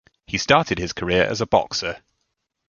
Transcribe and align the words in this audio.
He 0.25 0.39
started 0.39 0.79
his 0.79 0.93
career 0.93 1.23
as 1.25 1.41
a 1.41 1.45
boxer. 1.45 2.01